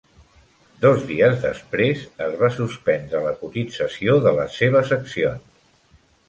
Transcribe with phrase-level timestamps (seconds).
[0.85, 5.63] Dos dies després, es va suspendre la cotització de les seves accions.